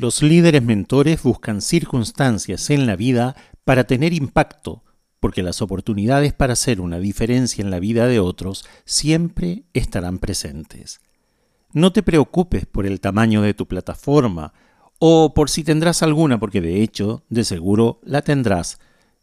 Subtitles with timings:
[0.00, 4.84] Los líderes mentores buscan circunstancias en la vida para tener impacto,
[5.18, 11.00] porque las oportunidades para hacer una diferencia en la vida de otros siempre estarán presentes.
[11.72, 14.52] No te preocupes por el tamaño de tu plataforma
[15.00, 18.78] o por si tendrás alguna, porque de hecho, de seguro la tendrás.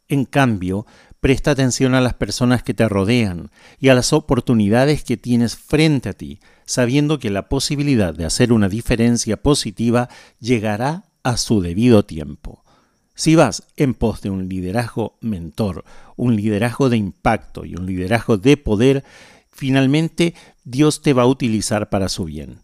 [0.10, 0.85] En cambio,
[1.21, 3.49] presta atención a las personas que te rodean
[3.80, 8.52] y a las oportunidades que tienes frente a ti, sabiendo que la posibilidad de hacer
[8.52, 12.64] una diferencia positiva llegará a su debido tiempo.
[13.16, 15.85] Si vas en pos de un liderazgo mentor,
[16.18, 19.05] un liderazgo de impacto y un liderazgo de poder,
[19.52, 20.35] finalmente
[20.66, 22.60] Dios te va a utilizar para su bien.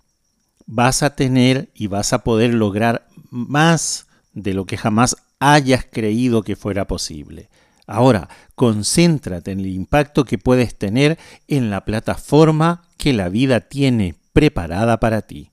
[0.66, 6.44] Vas a tener y vas a poder lograr más de lo que jamás hayas creído
[6.44, 7.50] que fuera posible.
[7.92, 14.16] Ahora, concéntrate en el impacto que puedes tener en la plataforma que la vida tiene
[14.32, 15.52] preparada para ti.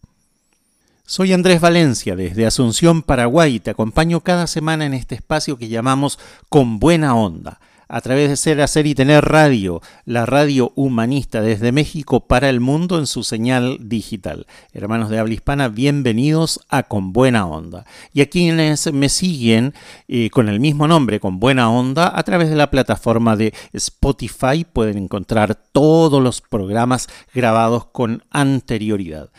[1.04, 5.66] Soy Andrés Valencia desde Asunción, Paraguay y te acompaño cada semana en este espacio que
[5.66, 11.40] llamamos Con Buena Onda a través de Ser, Hacer y Tener Radio, la radio humanista
[11.40, 14.46] desde México para el mundo en su señal digital.
[14.72, 17.86] Hermanos de habla hispana, bienvenidos a Con Buena Onda.
[18.12, 19.72] Y a quienes me siguen
[20.06, 24.66] eh, con el mismo nombre, Con Buena Onda, a través de la plataforma de Spotify
[24.70, 29.30] pueden encontrar todos los programas grabados con anterioridad.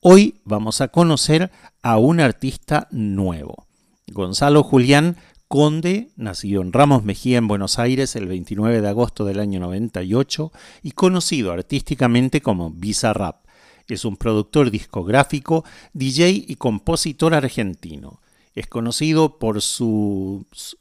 [0.00, 1.50] Hoy vamos a conocer
[1.82, 3.66] a un artista nuevo.
[4.12, 5.16] Gonzalo Julián
[5.48, 10.52] Conde, nacido en Ramos Mejía, en Buenos Aires, el 29 de agosto del año 98,
[10.82, 13.46] y conocido artísticamente como Visa Rap.
[13.88, 15.64] Es un productor discográfico,
[15.94, 18.20] DJ y compositor argentino.
[18.54, 20.76] Es conocido por sus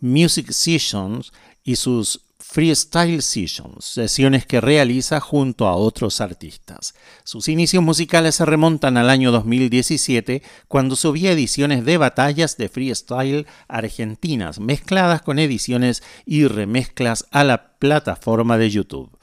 [0.00, 1.32] music sessions
[1.62, 2.22] y sus
[2.52, 6.96] Freestyle Sessions, sesiones que realiza junto a otros artistas.
[7.22, 13.46] Sus inicios musicales se remontan al año 2017, cuando subía ediciones de batallas de freestyle
[13.68, 19.16] argentinas, mezcladas con ediciones y remezclas a la plataforma de YouTube.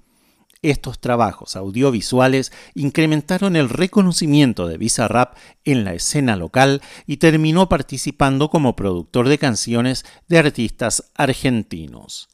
[0.61, 8.49] Estos trabajos audiovisuales incrementaron el reconocimiento de Bizarrap en la escena local y terminó participando
[8.49, 12.29] como productor de canciones de artistas argentinos.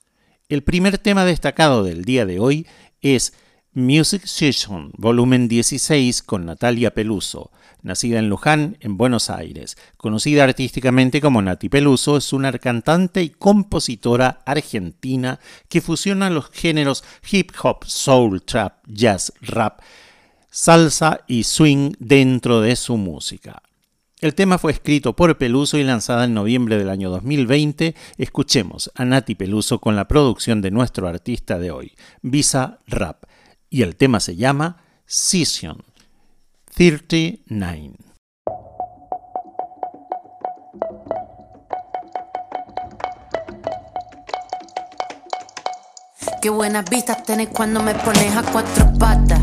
[0.50, 2.68] El primer tema destacado del día de hoy
[3.02, 3.34] es
[3.72, 7.50] Music Session, volumen 16, con Natalia Peluso.
[7.81, 13.30] Nacida en Luján, en Buenos Aires, conocida artísticamente como Nati Peluso, es una cantante y
[13.30, 15.40] compositora argentina
[15.70, 19.80] que fusiona los géneros hip hop, soul, trap, jazz, rap,
[20.50, 23.62] salsa y swing dentro de su música.
[24.24, 27.94] El tema fue escrito por Peluso y lanzada en noviembre del año 2020.
[28.18, 31.92] Escuchemos a Nati Peluso con la producción de nuestro artista de hoy,
[32.22, 33.26] Visa Rap.
[33.70, 35.84] Y el tema se llama Session
[36.74, 37.98] 39.
[46.42, 49.43] Qué buenas vistas tenés cuando me pones a cuatro patas.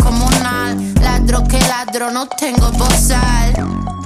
[0.00, 0.76] comunal.
[1.00, 3.99] Ladro que ladro, no tengo bozal.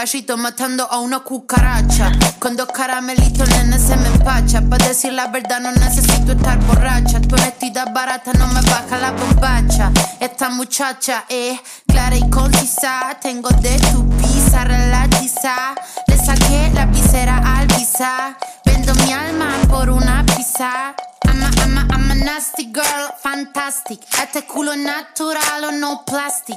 [0.00, 2.10] Gallitos matando a una cucaracha.
[2.38, 4.62] Con dos caramelitos, nene, se me empacha.
[4.62, 7.20] Para decir la verdad, no necesito estar borracha.
[7.20, 9.92] Tu honestidad barata no me baja la bombacha.
[10.18, 13.14] Esta muchacha es clara y concisa.
[13.20, 15.74] Tengo de tu pizza relatiza.
[16.06, 18.38] Le saqué la visera al visa.
[18.64, 20.94] Vendo mi alma por una pizza.
[21.26, 24.00] I'm a, I'm a, I'm a nasty girl, fantastic.
[24.22, 26.56] Este culo natural o no plastic.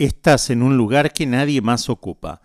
[0.00, 2.40] Estás en un lugar que nadie más ocupa.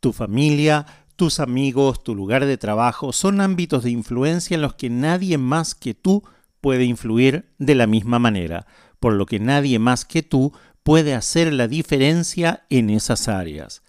[0.00, 4.90] Tu familia, tus amigos, tu lugar de trabajo son ámbitos de influencia en los que
[4.90, 6.24] nadie más que tú
[6.60, 8.66] puede influir de la misma manera,
[8.98, 13.84] por lo que nadie más que tú puede hacer la diferencia en esas áreas.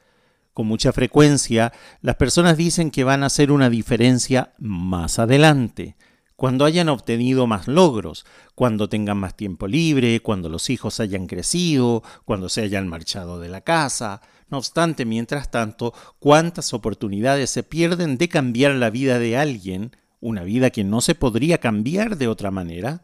[0.54, 5.96] Con mucha frecuencia, las personas dicen que van a hacer una diferencia más adelante,
[6.38, 8.24] cuando hayan obtenido más logros,
[8.54, 13.50] cuando tengan más tiempo libre, cuando los hijos hayan crecido, cuando se hayan marchado de
[13.50, 14.22] la casa.
[14.48, 20.44] No obstante, mientras tanto, cuántas oportunidades se pierden de cambiar la vida de alguien, una
[20.44, 23.02] vida que no se podría cambiar de otra manera.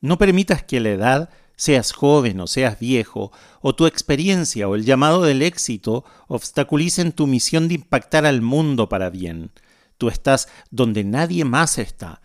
[0.00, 3.30] No permitas que la edad, seas joven o seas viejo,
[3.60, 8.88] o tu experiencia o el llamado del éxito obstaculicen tu misión de impactar al mundo
[8.88, 9.52] para bien.
[9.96, 12.20] Tú estás donde nadie más está,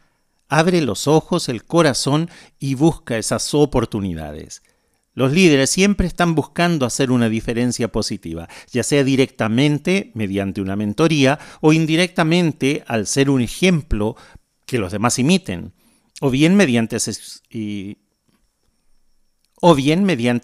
[0.50, 2.30] Abre los ojos, el corazón
[2.60, 4.64] y busca esas oportunidades.
[5.14, 11.40] Los líderes siempre están buscando hacer una diferencia positiva, ya sea directamente mediante una mentoría
[11.60, 14.16] o indirectamente al ser un ejemplo
[14.68, 15.74] que los demás imiten,
[16.22, 17.00] o bien mediante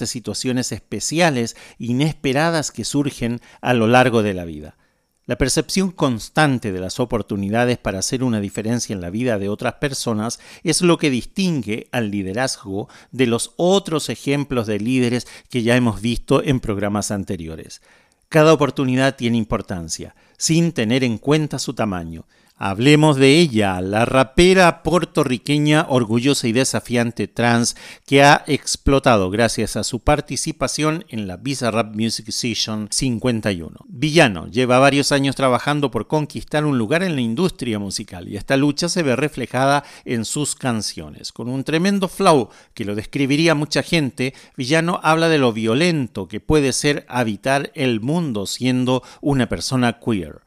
[0.08, 4.76] situaciones especiales, inesperadas que surgen a lo largo de la vida.
[5.26, 9.76] La percepción constante de las oportunidades para hacer una diferencia en la vida de otras
[9.76, 15.78] personas es lo que distingue al liderazgo de los otros ejemplos de líderes que ya
[15.78, 17.82] hemos visto en programas anteriores.
[18.28, 22.26] Cada oportunidad tiene importancia, sin tener en cuenta su tamaño,
[22.56, 29.84] Hablemos de ella, la rapera puertorriqueña orgullosa y desafiante trans que ha explotado gracias a
[29.84, 33.80] su participación en la Visa Rap Music Session 51.
[33.88, 38.56] Villano lleva varios años trabajando por conquistar un lugar en la industria musical y esta
[38.56, 41.32] lucha se ve reflejada en sus canciones.
[41.32, 46.40] Con un tremendo flow que lo describiría mucha gente, Villano habla de lo violento que
[46.40, 50.43] puede ser habitar el mundo siendo una persona queer.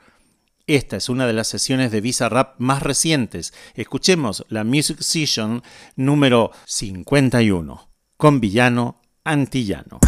[0.68, 3.54] Esta es una de las sesiones de Visa Rap más recientes.
[3.74, 5.62] Escuchemos la Music Session
[5.94, 10.00] número 51 con Villano Antillano.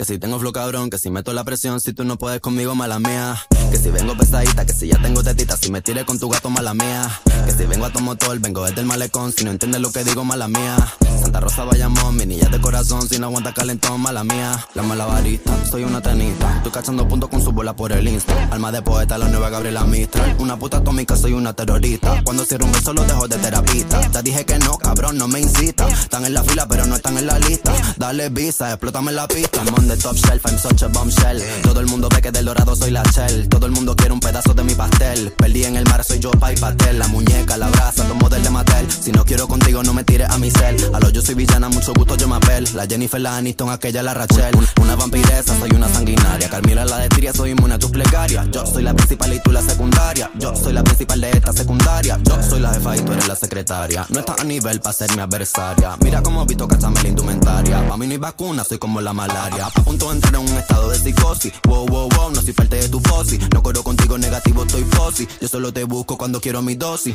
[0.00, 2.74] Que si tengo flow cabrón, que si meto la presión, si tú no puedes conmigo,
[2.74, 3.36] mala mía.
[3.70, 6.48] Que si vengo pesadita, que si ya tengo tetita, si me tire con tu gato,
[6.48, 7.20] mala mía.
[7.44, 10.04] Que si vengo a tu motor, vengo desde el malecón, si no entiendes lo que
[10.04, 10.76] digo, mala mía.
[11.22, 14.66] Santa Rosa Bayamón, mi niña de corazón, si no aguanta calentón, mala mía.
[14.74, 18.48] La malabarista, soy una tenista, estoy cachando puntos con su bola por el insta.
[18.50, 20.36] Alma de poeta, la nueva Gabriela Mistral.
[20.38, 22.22] Una puta atómica, soy una terrorista.
[22.24, 24.00] Cuando cierro un beso, lo dejo de terapista.
[24.00, 25.88] Te dije que no, cabrón, no me incita.
[25.88, 27.72] Están en la fila, pero no están en la lista.
[27.96, 31.42] Dale visa, explótame la pista de top shelf, I'm such a bombshell.
[31.62, 33.48] Todo el mundo ve que del dorado soy la shell.
[33.48, 35.32] Todo el mundo quiere un pedazo de mi pastel.
[35.36, 36.98] Perdí en el mar, soy yo, pa' y pastel.
[36.98, 38.90] La muñeca, la brasa, los de Mattel.
[38.90, 40.76] Si no quiero contigo, no me tires a mi cel.
[40.94, 42.68] A los yo soy villana, mucho gusto yo me apel.
[42.74, 44.54] La Jennifer, la Aniston, aquella la Rachel.
[44.80, 46.48] Una vampiresa, soy una sanguinaria.
[46.48, 48.46] Carmila la de Tiria, soy inmune a tus plegarias.
[48.50, 50.30] Yo soy la principal y tú la secundaria.
[50.38, 52.18] Yo soy la principal de esta secundaria.
[52.22, 54.06] Yo soy la jefa y tú eres la secretaria.
[54.08, 55.96] No estás a nivel para ser mi adversaria.
[56.02, 57.88] Mira cómo visto cachame la indumentaria.
[57.88, 59.66] Pa' mí no hay vacuna, soy como la malaria.
[59.66, 61.52] A punto de entrar en un estado de psicosis.
[61.64, 63.38] Wow, wow, wow, no soy parte de tu fosi.
[63.52, 65.28] No corro contigo negativo, estoy posi.
[65.40, 67.14] Yo solo te busco cuando quiero mi dosis.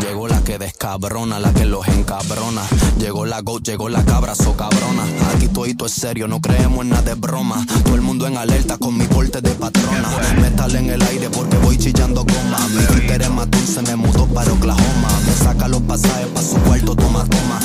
[0.00, 2.62] Llegó la que descabrona, la que los encabrona.
[2.98, 5.04] Llegó la go, llegó la cabra, so cabrona.
[5.34, 7.64] Aquí todo es serio, no creemos en nada de broma.
[7.84, 10.08] Todo el mundo en alerta con mi corte de patrona.
[10.40, 12.58] Metal en el aire porque voy chillando goma.
[12.74, 15.08] Mi Twitter es más dulce, me mudó para Oklahoma.
[15.26, 17.60] Me saca los pasajes pa' su cuarto, toma, toma.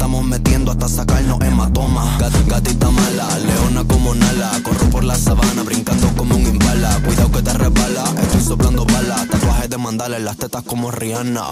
[0.00, 2.16] Estamos metiendo hasta sacarnos hematoma.
[2.18, 4.50] Gat, gatita mala, leona como Nala.
[4.62, 6.98] Corro por la sabana, brincando como un imbala.
[7.04, 9.28] Cuidado que te resbala, estoy soplando balas.
[9.28, 11.44] Tatuajes de mandala en las tetas como Rihanna.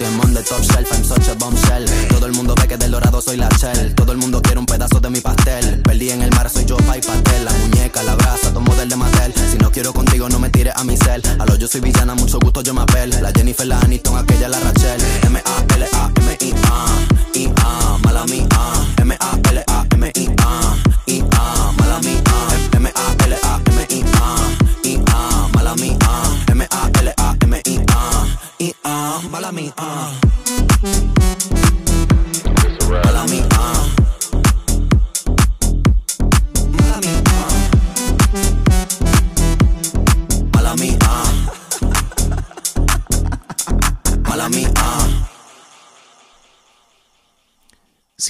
[0.00, 1.84] Demon de top shelf, I'm such a bombshell.
[2.08, 3.94] Todo el mundo ve que del dorado soy la shell.
[3.94, 5.82] Todo el mundo quiere un pedazo de mi pastel.
[5.82, 7.44] Perdí en el mar, soy yo, pay pastel.
[7.44, 9.34] La muñeca, la brasa, tomo del de Mattel.
[9.50, 11.20] Si no quiero contigo, no me tires a mi cel.
[11.38, 13.10] A lo yo soy villana, mucho gusto yo me apel.
[13.20, 15.00] La Jennifer, la Aniston, aquella la Rachel.
[15.26, 16.86] M-A-L-A-M-I-A.
[17.34, 18.48] I-A, mala mía.
[18.96, 19.49] M-A-L-A-M-I-A.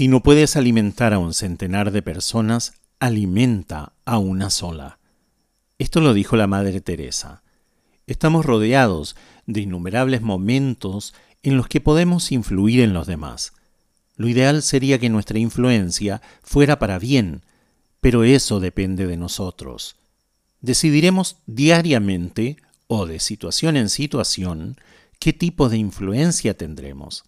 [0.01, 4.99] Si no puedes alimentar a un centenar de personas, alimenta a una sola.
[5.79, 7.43] Esto lo dijo la Madre Teresa.
[8.07, 9.15] Estamos rodeados
[9.45, 13.53] de innumerables momentos en los que podemos influir en los demás.
[14.17, 17.43] Lo ideal sería que nuestra influencia fuera para bien,
[18.01, 19.97] pero eso depende de nosotros.
[20.61, 22.57] Decidiremos diariamente
[22.87, 24.77] o de situación en situación
[25.19, 27.25] qué tipo de influencia tendremos.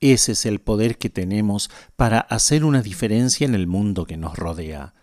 [0.00, 4.36] Ese es el poder que tenemos para hacer una diferencia en el mundo que nos
[4.36, 4.94] rodea.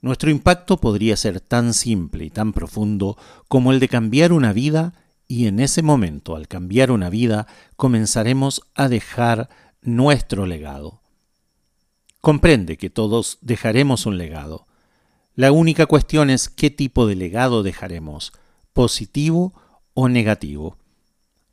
[0.00, 4.94] Nuestro impacto podría ser tan simple y tan profundo como el de cambiar una vida
[5.26, 9.48] y en ese momento, al cambiar una vida, comenzaremos a dejar
[9.80, 11.00] nuestro legado.
[12.20, 14.66] Comprende que todos dejaremos un legado.
[15.34, 18.32] La única cuestión es qué tipo de legado dejaremos,
[18.72, 19.52] positivo
[19.92, 20.78] o negativo.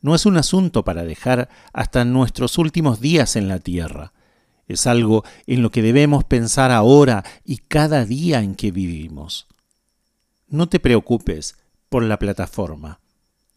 [0.02, 4.14] No es un asunto para dejar hasta nuestros últimos días en la tierra.
[4.68, 9.48] Es algo en lo que debemos pensar ahora y cada día en que vivimos.
[10.48, 11.58] No te preocupes
[11.90, 13.01] por la plataforma.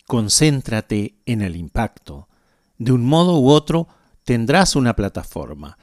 [0.06, 2.28] Concéntrate en el impacto.
[2.78, 3.88] De un modo u otro
[4.25, 5.78] tendrás una plataforma.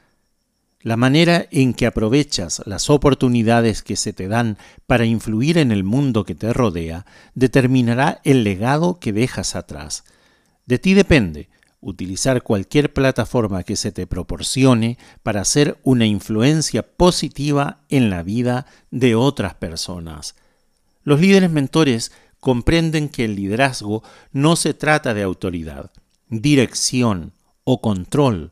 [0.80, 5.84] La manera en que aprovechas las oportunidades que se te dan para influir en el
[5.84, 10.04] mundo que te rodea determinará el legado que dejas atrás.
[10.66, 11.48] De ti depende
[11.80, 18.66] utilizar cualquier plataforma que se te proporcione para hacer una influencia positiva en la vida
[18.90, 20.36] de otras personas.
[21.02, 25.92] Los líderes mentores comprenden que el liderazgo no se trata de autoridad,
[26.28, 28.50] dirección o control,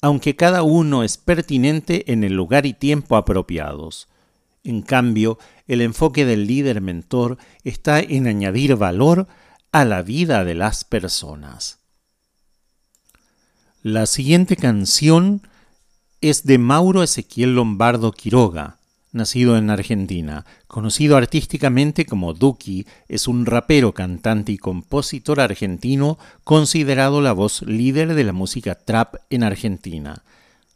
[0.00, 4.08] aunque cada uno es pertinente en el lugar y tiempo apropiados.
[4.64, 9.28] En cambio, el enfoque del líder mentor está en añadir valor
[9.72, 11.80] a la vida de las personas.
[13.82, 15.42] La siguiente canción
[16.22, 18.77] es de Mauro Ezequiel Lombardo Quiroga,
[19.12, 20.44] nacido en Argentina.
[20.66, 28.14] Conocido artísticamente como Duki, es un rapero, cantante y compositor argentino considerado la voz líder
[28.14, 30.22] de la música trap en Argentina.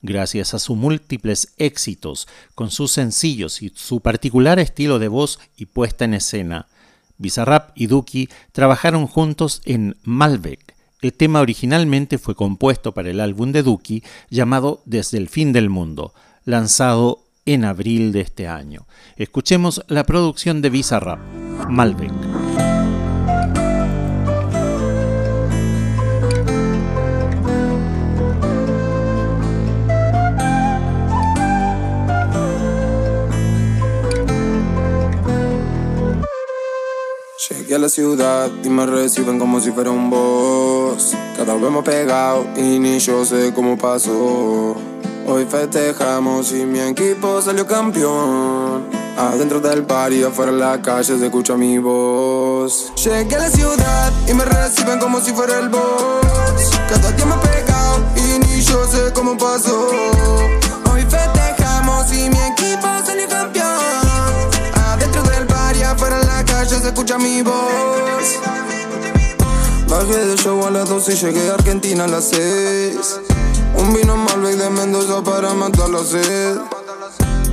[0.01, 5.67] Gracias a sus múltiples éxitos, con sus sencillos y su particular estilo de voz y
[5.67, 6.67] puesta en escena,
[7.23, 10.75] Bizarrap y Duki trabajaron juntos en Malbec.
[11.01, 15.71] El tema originalmente fue compuesto para el álbum de Duki llamado Desde el fin del
[15.71, 18.87] mundo, lanzado en abril de este año.
[19.17, 21.19] Escuchemos la producción de Bizarrap,
[21.69, 22.13] Malbec.
[37.49, 41.17] Llegué a la ciudad y me reciben como si fuera un boss.
[41.37, 44.77] Cada vez más pegado y ni yo sé cómo pasó.
[45.27, 48.89] Hoy festejamos y mi equipo salió campeón.
[49.17, 52.93] Adentro del bar y afuera en la calle se escucha mi voz.
[52.97, 56.71] Llegué a la ciudad y me reciben como si fuera el boss.
[56.89, 59.91] Cada día más pegado y ni yo sé cómo pasó.
[60.93, 63.69] Hoy festejamos y mi equipo salió campeón.
[64.75, 67.53] Adentro del bar y afuera en la calle se escucha mi voz.
[69.89, 73.21] Bajé de show a las 12 y llegué a Argentina a las 6.
[73.77, 76.59] Un vino Malbec de Mendoza para matar la sed.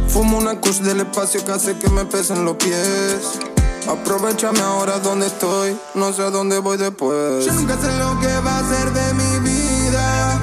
[0.08, 3.40] Fumo una kush del espacio que hace que me pesen los pies.
[3.88, 7.46] Aprovechame ahora donde estoy, no sé a dónde voy después.
[7.46, 10.40] Yo nunca sé lo que va a ser de mi vida.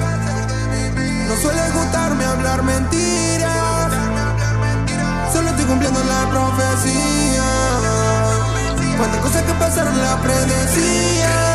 [1.27, 3.93] No suele gustarme hablar mentiras.
[5.31, 7.43] Solo estoy cumpliendo la profecía.
[8.97, 11.46] Cuántas cosas que pasaron la predecía.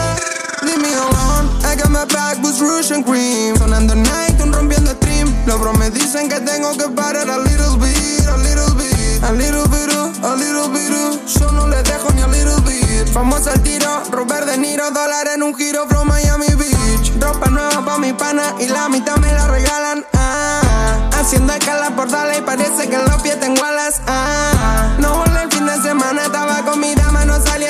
[1.73, 3.57] I got my back with Rouge and Cream.
[3.57, 5.27] Sonando night, un rompiendo stream.
[5.47, 9.33] Los bros me dicen que tengo que parar a little bit, a little bit A
[9.33, 9.89] little bit,
[10.23, 10.93] a little bit.
[11.27, 13.11] Yo no le dejo ni a little bit.
[13.15, 17.13] Vamos al tiro, Robert De Niro Dólar en un giro from Miami Beach.
[17.19, 20.05] Ropa nueva pa' mi pana y la mitad me la regalan.
[20.13, 24.03] Ah, Haciendo escala por Dale y parece que en los pies tengo alas.
[24.07, 27.65] Ah, No volé el fin de semana, estaba con mi dama, no salí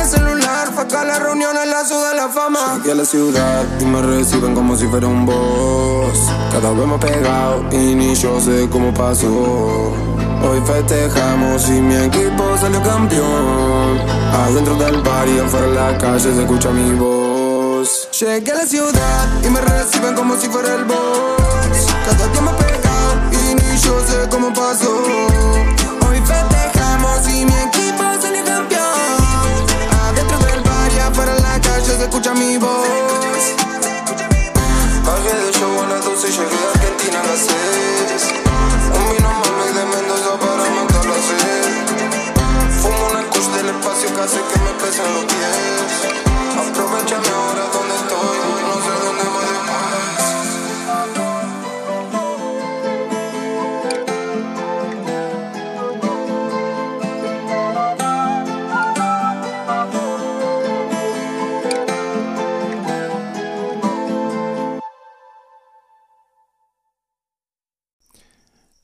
[0.00, 0.72] celular,
[1.04, 2.76] la reunión en la de la fama.
[2.76, 6.18] Llegué a la ciudad y me reciben como si fuera un boss.
[6.50, 9.28] Cada vez más pegado y ni yo sé cómo pasó.
[9.28, 14.00] Hoy festejamos y mi equipo salió campeón.
[14.32, 18.08] Adentro del bar y afuera en la calle se escucha mi voz.
[18.18, 21.86] Llegué a la ciudad y me reciben como si fuera el boss.
[22.06, 24.90] Cada día más pegado y ni yo sé cómo pasó.
[26.08, 27.71] Hoy festejamos y mi equipo
[31.96, 32.88] se escucha mi voz.
[35.04, 38.32] Bajé de show a las 12 y llegué a Argentina a las 6.
[38.94, 41.70] Un vino Malbec de Mendoza para matar la sed.
[42.80, 45.71] Fumo una kush del espacio que hace que me pesen los pies.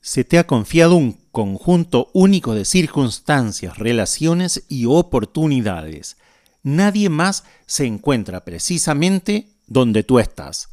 [0.09, 6.17] Se te ha confiado un conjunto único de circunstancias, relaciones y oportunidades.
[6.63, 10.69] Nadie más se encuentra precisamente donde tú estás.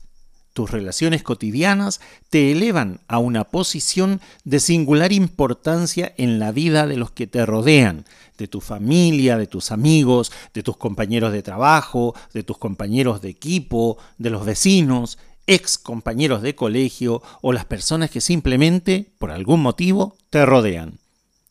[0.54, 6.96] Tus relaciones cotidianas te elevan a una posición de singular importancia en la vida de
[6.96, 8.06] los que te rodean,
[8.38, 13.28] de tu familia, de tus amigos, de tus compañeros de trabajo, de tus compañeros de
[13.28, 19.60] equipo, de los vecinos, ex compañeros de colegio o las personas que simplemente, por algún
[19.62, 20.98] motivo, te rodean.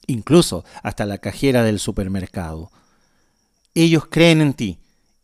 [0.07, 2.71] Incluso hasta la cajera del supermercado.
[3.73, 4.77] Ellos creen en ti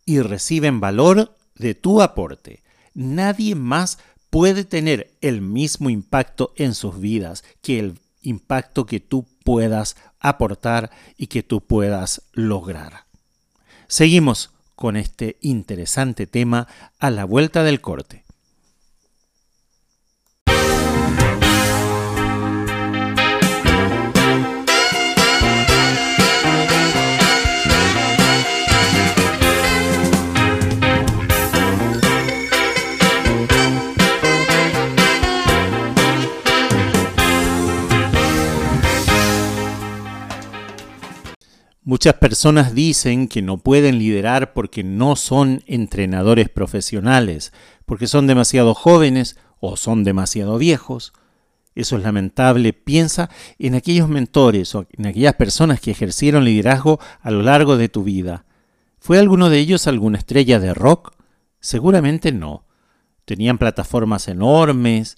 [0.06, 2.64] y reciben valor de tu aporte.
[2.94, 9.26] Nadie más puede tener el mismo impacto en sus vidas que el impacto que tú
[9.44, 13.06] puedas aportar y que tú puedas lograr.
[13.88, 18.21] Seguimos con este interesante tema a la vuelta del corte.
[41.84, 47.54] Muchas personas dicen que no pueden liderar porque no son entrenadores profesionales,
[47.88, 51.12] porque son demasiado jóvenes o son demasiado viejos.
[51.74, 52.74] Eso es lamentable.
[52.74, 57.90] Piensa en aquellos mentores o en aquellas personas que ejercieron liderazgo a lo largo de
[57.90, 58.46] tu vida.
[59.00, 61.16] ¿Fue alguno de ellos alguna estrella de rock?
[61.62, 62.64] Seguramente no.
[63.26, 65.18] Tenían plataformas enormes,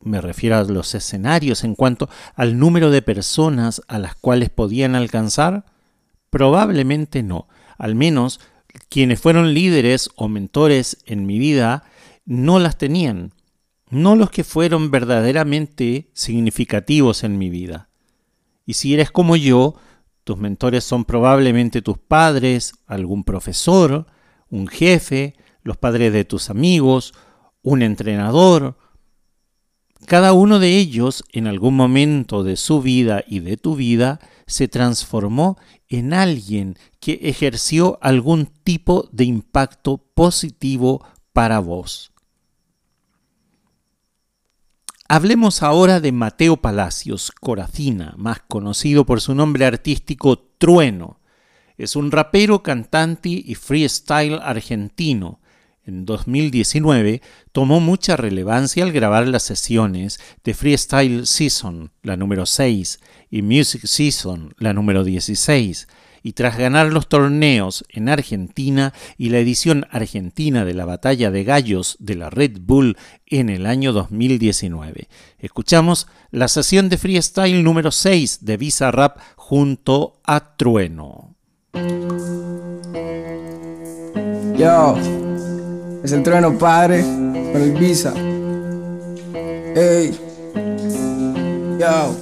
[0.00, 4.94] me refiero a los escenarios en cuanto al número de personas a las cuales podían
[4.94, 5.64] alcanzar.
[6.30, 7.48] Probablemente no.
[7.76, 8.40] Al menos
[8.88, 11.84] quienes fueron líderes o mentores en mi vida
[12.24, 13.32] no las tenían.
[13.90, 17.88] No los que fueron verdaderamente significativos en mi vida.
[18.66, 19.76] Y si eres como yo,
[20.24, 24.06] tus mentores son probablemente tus padres, algún profesor,
[24.50, 27.14] un jefe, los padres de tus amigos,
[27.62, 28.76] un entrenador,
[30.06, 34.66] Cada uno de ellos, en algún momento de su vida y de tu vida, se
[34.66, 35.58] transformó
[35.88, 42.10] en alguien que ejerció algún tipo de impacto positivo para vos.
[45.06, 51.20] Hablemos ahora de Mateo Palacios, Coracina, más conocido por su nombre artístico Trueno.
[51.76, 55.40] Es un rapero, cantante y freestyle argentino
[55.88, 57.22] en 2019,
[57.52, 63.86] tomó mucha relevancia al grabar las sesiones de Freestyle Season, la número 6, y Music
[63.86, 65.88] Season, la número 16,
[66.22, 71.44] y tras ganar los torneos en Argentina y la edición argentina de la Batalla de
[71.44, 72.96] Gallos de la Red Bull
[73.26, 75.08] en el año 2019.
[75.38, 81.34] Escuchamos la sesión de freestyle número 6 de Visa Rap junto a Trueno.
[86.02, 88.12] Es el trueno padre con el visa.
[89.74, 90.18] Ey,
[91.78, 92.16] yo.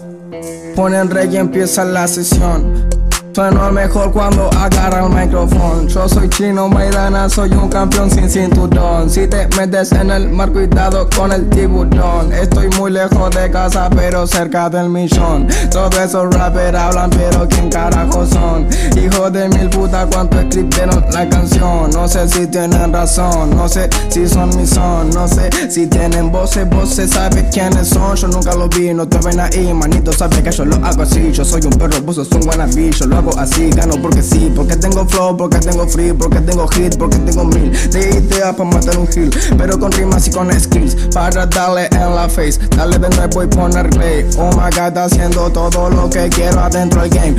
[0.74, 2.95] Ponen rey y empieza la sesión.
[3.36, 5.86] Sueno mejor cuando agarra el micrófono.
[5.86, 9.10] Yo soy chino, Maidana, soy un campeón sin cinturón.
[9.10, 12.32] Si te metes en el mar, cuidado con el tiburón.
[12.32, 15.46] Estoy muy lejos de casa, pero cerca del millón.
[15.70, 18.68] Todos esos rappers hablan, pero ¿quién carajo son?
[18.96, 21.90] Hijo de mil putas, ¿cuánto escribieron la canción?
[21.90, 25.10] No sé si tienen razón, no sé si son mi son.
[25.10, 28.16] No sé si tienen voces, voces, sabes quiénes son.
[28.16, 31.30] Yo nunca lo vi, no te ven ahí, manito, sabes que yo lo hago así.
[31.32, 35.36] Yo soy un perro, vos sos un lo así, gano porque sí, porque tengo flow,
[35.36, 39.30] porque tengo free, porque tengo hit, porque tengo mil de ideas para matar un hill,
[39.56, 43.46] pero con rimas y con skills, para darle en la face, dale de nuevo y
[43.46, 44.26] poner play.
[44.38, 47.32] Oh my god, haciendo todo lo que quiero adentro del game.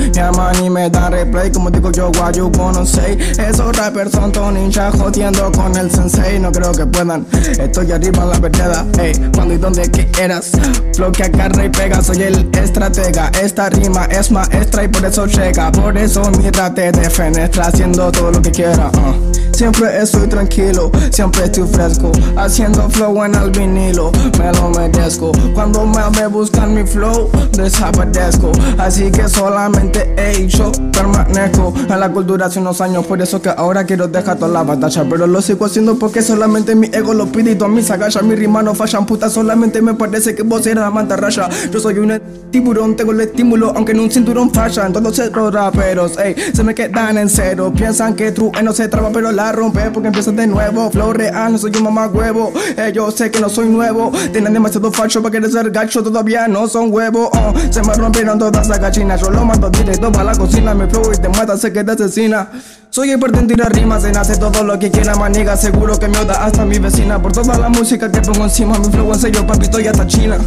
[0.58, 3.16] Mi y me da replay, como digo yo, what you wanna say.
[3.38, 7.26] Esos rappers son todo ninja jodiendo con el sensei, no creo que puedan.
[7.58, 10.50] Estoy arriba en la vereda, hey, cuando y donde quieras.
[10.94, 13.30] Flow que agarra y pega, soy el estratega.
[13.40, 15.70] Esta rima es maestra y por eso llega.
[15.82, 18.90] Por eso mírate de fenestra haciendo todo lo que quiera.
[18.94, 19.38] Uh.
[19.58, 22.12] Siempre estoy tranquilo, siempre estoy fresco.
[22.36, 25.32] Haciendo flow en el vinilo, me lo merezco.
[25.52, 28.52] Cuando me buscan mi flow, desaparezco.
[28.78, 33.04] Así que solamente he hecho permanezco en la cultura hace unos años.
[33.04, 35.04] Por eso que ahora quiero dejar toda la batalla.
[35.10, 38.22] Pero lo sigo haciendo porque solamente mi ego lo pide y todas mis agallas.
[38.22, 39.28] Mi rima no fallan, puta.
[39.28, 41.48] Solamente me parece que vos eres la mantarraya.
[41.72, 44.92] Yo soy un tiburón, tengo el estímulo, aunque en un cinturón fallan.
[44.92, 45.32] Todos esos
[45.70, 47.72] raperos, ey, se me quedan en cero.
[47.74, 50.90] Piensan que true no se traba, pero la rompe porque empiezan de nuevo.
[50.90, 52.52] Flow real, no soy un mamá huevo.
[52.76, 54.12] Eh, yo sé que no soy nuevo.
[54.32, 57.28] Tienen demasiado facho para querer ser gacho, todavía no son huevos.
[57.32, 59.20] Oh, se me rompieron todas las gallinas.
[59.20, 60.74] Yo lo mando directo para la cocina.
[60.74, 62.48] Me flow y te mata, sé que te asesina.
[62.90, 65.56] Soy el en tirar rimas, en hace todo lo que quiera, maniga.
[65.56, 67.20] Seguro que me oda hasta mi vecina.
[67.20, 70.38] Por toda la música que pongo encima, mi flow en sello, papi, estoy hasta China.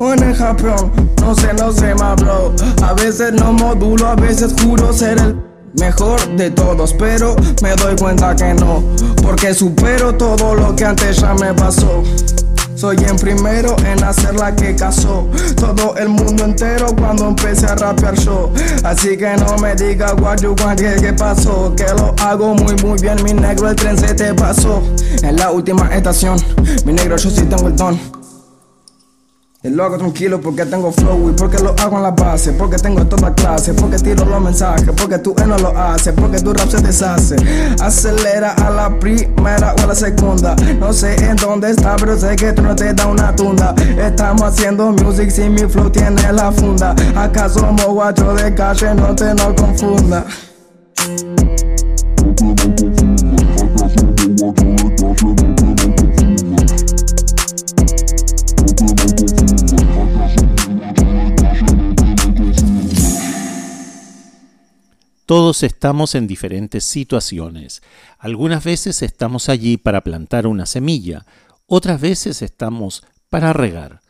[0.00, 2.52] En Japón, no sé, no sé, más bro.
[2.82, 5.36] A veces no modulo, a veces juro ser el
[5.78, 8.82] mejor de todos, pero me doy cuenta que no,
[9.22, 12.02] porque supero todo lo que antes ya me pasó.
[12.74, 17.76] Soy el primero en hacer la que casó todo el mundo entero cuando empecé a
[17.76, 18.50] rapear show.
[18.82, 21.72] Así que no me diga what you want, que, pasó.
[21.76, 24.82] Que lo hago muy muy bien, mi negro, el tren se te pasó.
[25.22, 26.38] En la última estación,
[26.84, 28.21] mi negro, yo sí tengo el don.
[29.64, 32.78] Y lo hago tranquilo porque tengo flow y porque lo hago en la base, porque
[32.78, 36.68] tengo toda clase, porque tiro los mensajes, porque tú no lo haces, porque tu rap
[36.68, 37.36] se deshace.
[37.80, 40.56] Acelera a la primera o a la segunda.
[40.80, 43.72] No sé en dónde está, pero sé que tú no te da una tunda.
[43.96, 46.96] Estamos haciendo music si mi flow tiene la funda.
[47.14, 50.26] Acaso somos guacho de calle, no te no confunda.
[65.32, 67.80] Todos estamos en diferentes situaciones.
[68.18, 71.24] Algunas veces estamos allí para plantar una semilla,
[71.64, 74.02] otras veces estamos para regar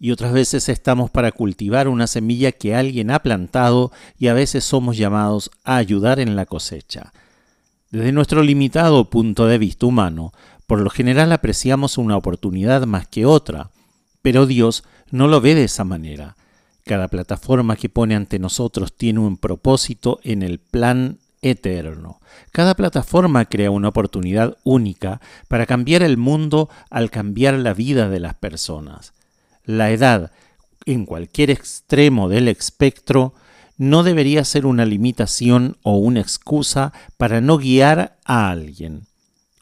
[0.00, 4.64] y otras veces estamos para cultivar una semilla que alguien ha plantado y a veces
[4.64, 7.12] somos llamados a ayudar en la cosecha.
[7.92, 10.32] Desde nuestro limitado punto de vista humano,
[10.66, 13.70] por lo general apreciamos una oportunidad más que otra,
[14.22, 14.82] pero Dios
[15.12, 16.34] no lo ve de esa manera.
[16.84, 22.20] Cada plataforma que pone ante nosotros tiene un propósito en el plan eterno.
[22.52, 28.20] Cada plataforma crea una oportunidad única para cambiar el mundo al cambiar la vida de
[28.20, 29.14] las personas.
[29.64, 30.32] La edad,
[30.84, 33.32] en cualquier extremo del espectro,
[33.78, 39.06] no debería ser una limitación o una excusa para no guiar a alguien.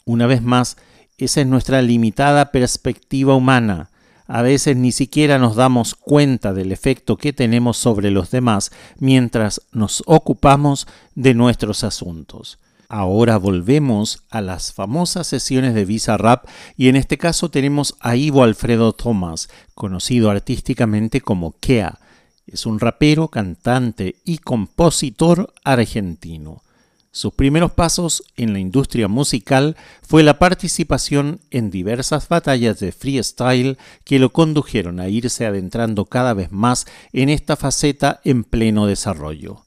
[0.05, 0.77] Una vez más,
[1.19, 3.92] esa es nuestra limitada perspectiva humana
[4.27, 9.63] A veces ni siquiera nos damos cuenta del efecto que tenemos sobre los demás mientras
[9.73, 12.59] nos ocupamos de nuestros asuntos.
[12.89, 16.45] Ahora volvemos a las famosas sesiones de Visa Rap
[16.77, 21.99] y en este caso tenemos a Ivo Alfredo Thomas, conocido artísticamente como Kea.
[22.47, 26.63] Es un rapero, cantante y compositor argentino.
[27.13, 33.79] Sus primeros pasos en la industria musical fue la participación en diversas batallas de freestyle
[34.05, 39.63] que lo condujeron a irse adentrando cada vez más en esta faceta en pleno desarrollo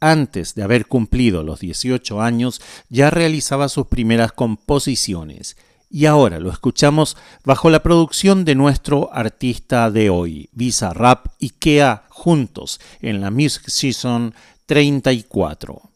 [0.00, 5.56] antes de haber cumplido los 18 años, ya realizaba sus primeras composiciones.
[5.90, 11.50] Y ahora lo escuchamos bajo la producción de nuestro artista de hoy, Visa Rap y
[11.50, 14.34] Kea, juntos en la Music Season
[14.66, 15.89] 34.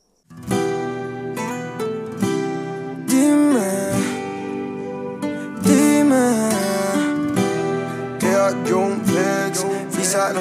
[10.35, 10.41] Me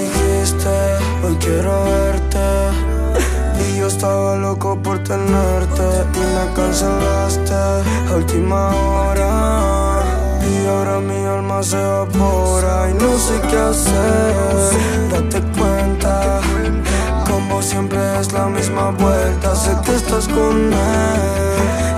[0.00, 0.68] dijiste,
[1.22, 2.38] hoy quiero verte.
[3.60, 5.84] Y yo estaba loco por tenerte.
[6.14, 10.02] Y me cancelaste a última hora.
[10.42, 12.90] Y ahora mi alma se evapora.
[12.90, 14.34] Y no sé qué hacer.
[15.10, 16.40] Date cuenta.
[17.24, 19.54] Como siempre es la misma vuelta.
[19.54, 21.95] Sé que estás con él.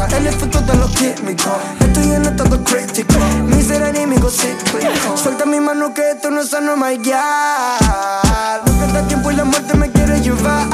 [0.00, 1.52] Aguanta el efecto de los químicos.
[1.80, 5.16] Estoy en estado crítico, mi ser enemigo cíclico.
[5.16, 8.66] Suelta mi mano que esto no es sano, my God.
[8.66, 10.66] No queda tiempo y la muerte me quiere llevar.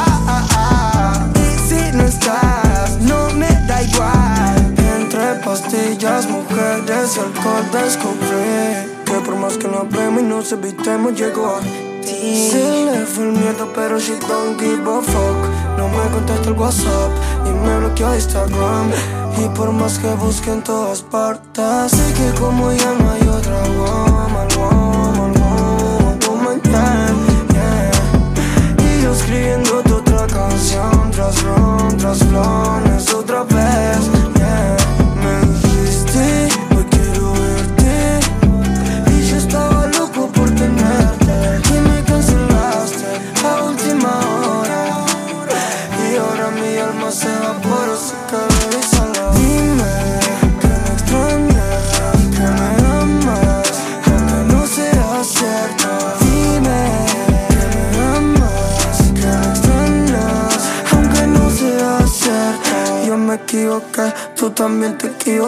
[1.34, 4.74] Y si no estás no me da igual.
[5.00, 11.14] Entre pastillas, mujeres y alcohol descubrí que por más que no hablemos y nos evitemos,
[11.14, 12.48] llegó a ti.
[12.50, 15.38] Se le fue el miedo, pero she don't give a fuck.
[15.78, 17.10] No me contesta el WhatsApp
[17.46, 18.90] y me bloqueó Instagram.
[19.38, 23.60] Y por más que busque en todas partes, sé que como ya no hay otra
[23.78, 27.14] woman, woman, woman, woman, yeah,
[27.52, 28.98] yeah.
[28.98, 32.85] Y yo escribiendo otra canción tras ron, tras flones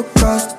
[0.02, 0.57] también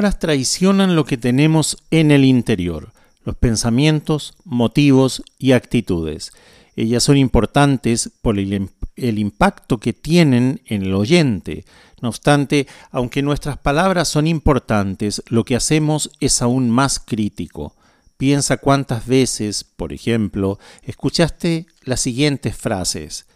[0.00, 6.32] palabras traicionan lo que tenemos en el interior, los pensamientos, motivos y actitudes.
[6.74, 11.66] Ellas son importantes por el, el, impacto que tienen en el oyente.
[12.00, 17.76] No obstante, aunque nuestras palabras son importantes, lo que hacemos es aún más crítico.
[18.16, 23.26] Piensa cuántas veces, por ejemplo, escuchaste las siguientes frases.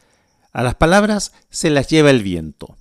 [0.54, 2.78] A las palabras se las lleva el viento.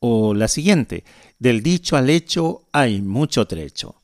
[0.00, 1.04] O la siguiente,
[1.38, 3.96] del dicho al hecho hay mucho trecho.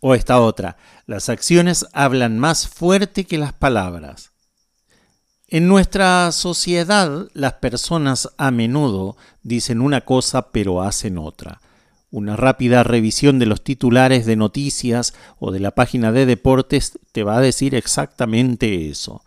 [0.00, 4.32] O esta otra, las acciones hablan más fuerte que las palabras.
[5.48, 11.60] En nuestra sociedad las personas a menudo dicen una cosa pero hacen otra.
[12.10, 17.24] Una rápida revisión de los titulares de noticias o de la página de deportes te
[17.24, 19.22] va a decir exactamente eso.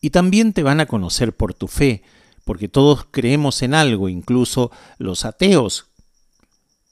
[0.00, 2.02] Y también te van a conocer por tu fe,
[2.44, 5.86] porque todos creemos en algo, incluso los ateos.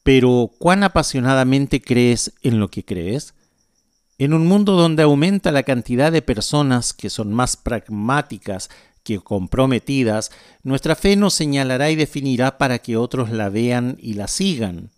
[0.06, 3.34] Pero ¿cuán apasionadamente crees en lo que crees?
[4.18, 8.70] En un mundo donde aumenta la cantidad de personas que son más pragmáticas
[9.02, 10.30] que comprometidas,
[10.62, 14.92] nuestra fe nos señalará y definirá para que otros la vean y la sigan.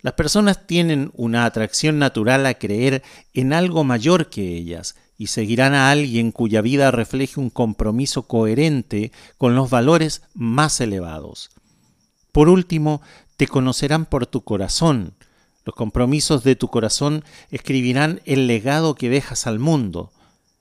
[0.00, 3.02] Las personas tienen una atracción natural a creer
[3.34, 9.10] en algo mayor que ellas y seguirán a alguien cuya vida refleje un compromiso coherente
[9.38, 11.50] con los valores más elevados.
[12.30, 13.02] Por último,
[13.40, 15.14] te conocerán por tu corazón.
[15.64, 20.12] Los compromisos de tu corazón escribirán el legado que dejas al mundo.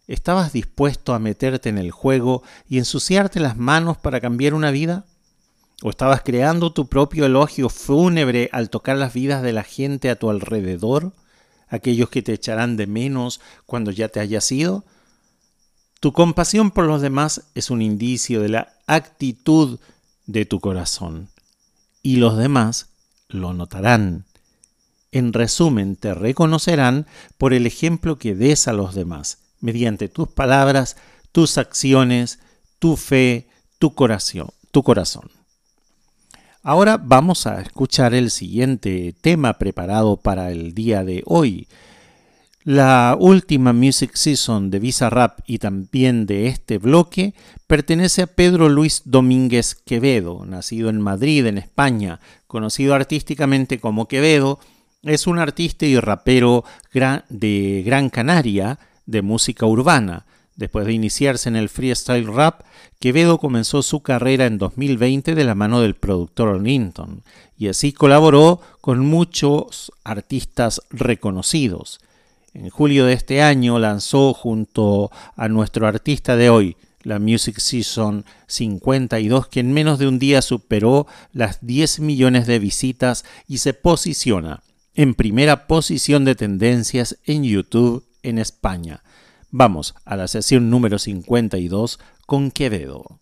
[0.07, 5.03] ¿Estabas dispuesto a meterte en el juego y ensuciarte las manos para cambiar una vida?
[5.83, 10.15] ¿O estabas creando tu propio elogio fúnebre al tocar las vidas de la gente a
[10.15, 11.11] tu alrededor?
[11.67, 14.85] ¿Aquellos que te echarán de menos cuando ya te hayas ido?
[15.99, 19.81] Tu compasión por los demás es un indicio de la actitud
[20.27, 21.27] de tu corazón.
[22.01, 22.89] Y los demás
[23.27, 24.25] lo notarán.
[25.11, 27.07] En resumen, te reconocerán
[27.37, 30.97] por el ejemplo que des a los demás mediante tus palabras,
[31.31, 32.39] tus acciones,
[32.79, 34.49] tu fe, tu corazón.
[34.71, 35.31] Tu corazón.
[36.61, 41.67] Ahora vamos a escuchar el siguiente tema preparado para el día de hoy.
[42.71, 47.33] La última Music Season de Visa Rap y también de este bloque
[47.65, 54.59] pertenece a Pedro Luis Domínguez Quevedo, nacido en Madrid, en España, conocido artísticamente como Quevedo,
[55.01, 56.63] es un artista y rapero
[57.29, 58.77] de Gran Canaria,
[59.07, 60.27] de música urbana.
[60.55, 62.61] Después de iniciarse en el freestyle rap,
[62.99, 67.23] Quevedo comenzó su carrera en 2020 de la mano del productor Linton,
[67.57, 71.99] y así colaboró con muchos artistas reconocidos.
[72.59, 78.25] En julio de este año lanzó junto a nuestro artista de hoy, la Music Season
[78.47, 83.73] 52, que en menos de un día superó las 10 millones de visitas y se
[83.73, 84.61] posiciona
[84.93, 89.03] en primera posición de tendencias en YouTube en España.
[89.51, 93.21] Vamos a la sesión número 52 con Quevedo.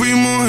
[0.00, 0.48] fuimos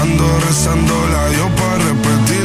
[0.00, 2.39] Ando rezando la Dios para repetirlo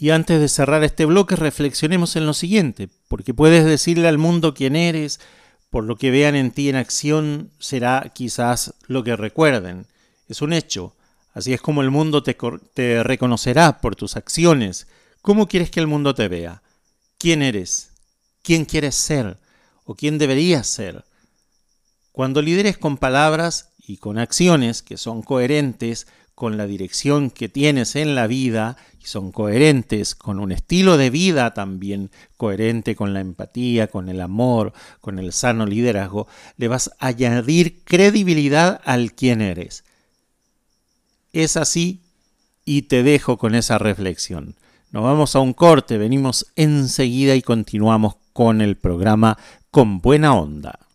[0.00, 4.54] Y antes de cerrar este bloque, reflexionemos en lo siguiente, porque puedes decirle al mundo
[4.54, 5.18] quién eres,
[5.70, 9.86] por lo que vean en ti en acción será quizás lo que recuerden.
[10.28, 10.94] Es un hecho.
[11.34, 12.36] Así es como el mundo te,
[12.74, 14.86] te, reconocerá por tus acciones.
[15.20, 16.62] ¿Cómo quieres que el mundo te vea?
[17.18, 17.90] ¿Quién eres?
[18.42, 19.36] ¿Quién quieres ser?
[19.84, 21.04] ¿O quién deberías ser?
[22.12, 26.06] Cuando lideres con palabras y con acciones que son coherentes
[26.38, 31.10] con la dirección que tienes en la vida y son coherentes con un estilo de
[31.10, 36.92] vida también coherente con la empatía, con el amor, con el sano liderazgo, le vas
[37.00, 39.82] a añadir credibilidad al quien eres.
[41.32, 42.02] Es así
[42.64, 44.54] y te dejo con esa reflexión.
[44.92, 49.38] Nos vamos a un corte, venimos enseguida y continuamos con el programa
[49.72, 50.87] con buena onda.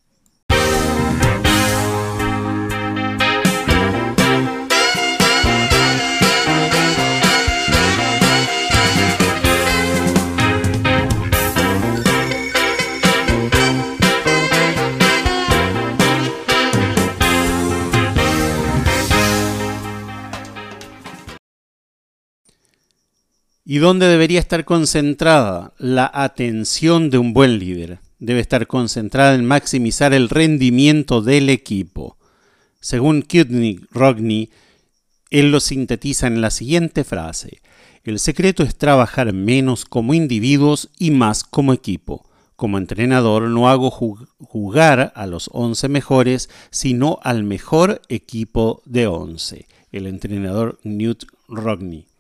[23.66, 28.00] ¿Y dónde debería estar concentrada la atención de un buen líder?
[28.20, 32.18] Debe estar concentrada en maximizar el rendimiento del equipo.
[32.82, 34.50] Según Kutnik Rogney,
[35.30, 37.62] él lo sintetiza en la siguiente frase.
[38.04, 42.30] El secreto es trabajar menos como individuos y más como equipo.
[42.58, 49.68] Como entrenador no hago jugar a los 11 mejores, sino al mejor equipo de 11.
[49.94, 52.13] El entrenador Newt Rogney.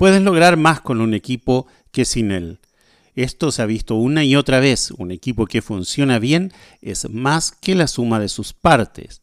[0.00, 2.58] Puedes lograr más con un equipo que sin él.
[3.16, 4.92] Esto se ha visto una y otra vez.
[4.92, 9.20] Un equipo que funciona bien es más que la suma de sus partes.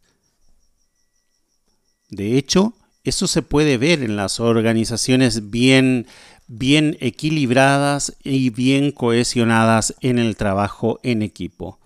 [2.11, 6.05] De hecho, eso se puede ver en las organizaciones bien,
[6.45, 11.79] bien equilibradas y bien cohesionadas en el trabajo en equipo.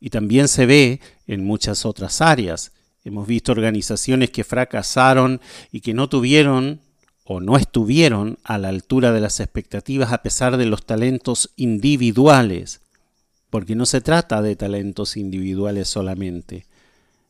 [0.00, 2.72] Y también se ve en muchas otras áreas.
[3.04, 6.80] Hemos visto organizaciones que fracasaron y que no tuvieron
[7.32, 12.80] o no estuvieron a la altura de las expectativas a pesar de los talentos individuales,
[13.50, 16.66] porque no se trata de talentos individuales solamente.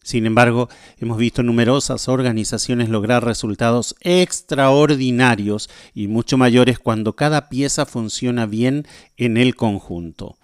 [0.02, 7.84] Sin embargo, hemos visto numerosas organizaciones lograr resultados extraordinarios y mucho mayores cuando cada pieza
[7.84, 8.86] funciona bien
[9.18, 10.38] en el conjunto.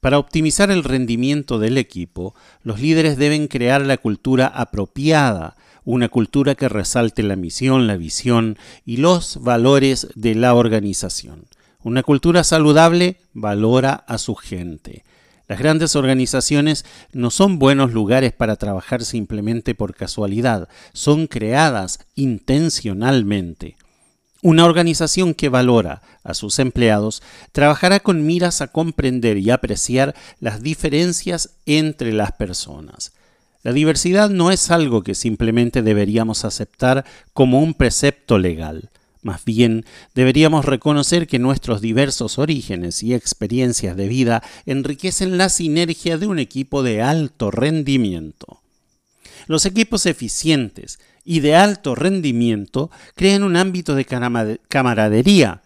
[0.00, 6.54] Para optimizar el rendimiento del equipo, los líderes deben crear la cultura apropiada una cultura
[6.54, 11.46] que resalte la misión, la visión y los valores de la organización.
[11.82, 15.04] Una cultura saludable valora a su gente.
[15.48, 23.76] Las grandes organizaciones no son buenos lugares para trabajar simplemente por casualidad, son creadas intencionalmente.
[24.42, 27.22] Una organización que valora a sus empleados
[27.52, 33.12] trabajará con miras a comprender y apreciar las diferencias entre las personas.
[33.62, 38.90] La diversidad no es algo que simplemente deberíamos aceptar como un precepto legal.
[39.22, 39.84] Más bien,
[40.14, 46.38] deberíamos reconocer que nuestros diversos orígenes y experiencias de vida enriquecen la sinergia de un
[46.38, 48.62] equipo de alto rendimiento.
[49.46, 54.06] Los equipos eficientes y de alto rendimiento crean un ámbito de
[54.68, 55.62] camaradería,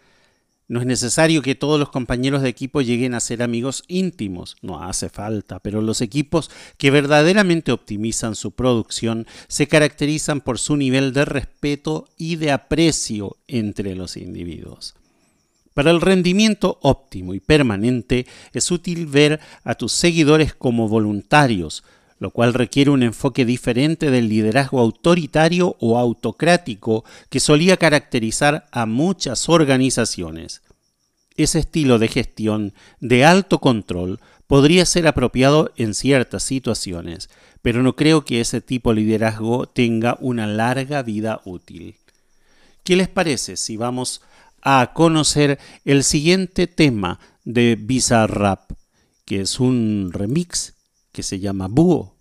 [0.67, 4.83] no es necesario que todos los compañeros de equipo lleguen a ser amigos íntimos, no
[4.83, 11.13] hace falta, pero los equipos que verdaderamente optimizan su producción se caracterizan por su nivel
[11.13, 14.95] de respeto y de aprecio entre los individuos.
[15.75, 21.83] Para el rendimiento óptimo y permanente es útil ver a tus seguidores como voluntarios,
[22.19, 28.87] lo cual requiere un enfoque diferente del liderazgo autoritario o autocrático que solía caracterizar a
[28.87, 30.63] muchas organizaciones.
[31.37, 37.29] Ese estilo de gestión de alto control podría ser apropiado en ciertas situaciones,
[37.63, 41.97] pero no creo que ese tipo de liderazgo tenga una larga vida útil.
[42.85, 44.21] ¿Qué les parece si vamos
[44.63, 48.73] a conocer el siguiente tema de Bizarrap,
[49.25, 50.74] que es un remix
[51.15, 52.15] que se llama Búho?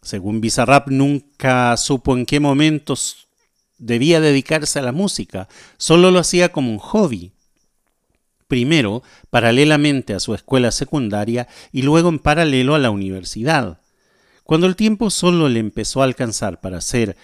[0.00, 3.28] Según Bizarrap, nunca supo en qué momentos
[3.76, 7.32] debía dedicarse a la música, solo lo hacía como un hobby.
[8.46, 13.80] Primero, paralelamente a su escuela secundaria y luego en paralelo a la universidad.
[14.44, 17.16] Cuando el tiempo solo le empezó a alcanzar para hacer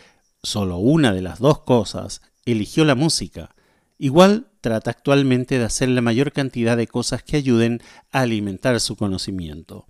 [0.42, 3.54] solo una de las dos cosas, eligió la música.
[3.98, 7.80] Igual trata actualmente de hacer la mayor cantidad de cosas que ayuden
[8.12, 9.86] a alimentar su conocimiento.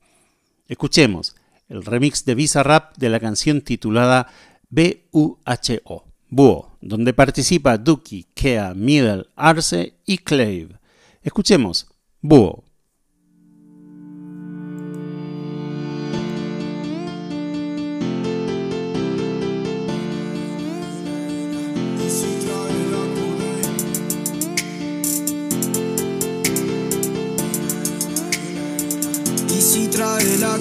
[0.69, 1.37] Escuchemos
[1.69, 4.29] el remix de Visa Rap de la canción titulada
[4.69, 6.05] BUHO.
[6.29, 10.79] Búho, donde participa Duki, Kea, Middle, Arce y Clave.
[11.23, 11.87] Escuchemos
[12.21, 12.66] Búho.
[29.97, 30.59] Trae la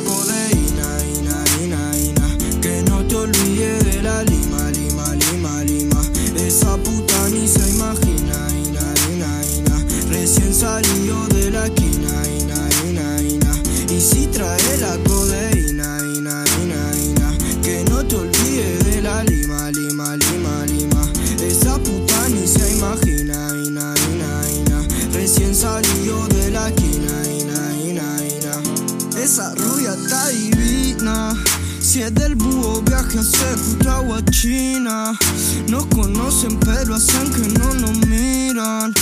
[36.35, 38.93] conocen, pero hacen que no nos miran.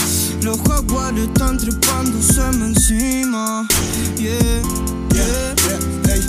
[0.42, 3.66] Los jaguares están trepándose encima.
[4.16, 4.38] Yeah,
[5.12, 5.54] yeah.
[5.66, 6.20] Yeah, ey.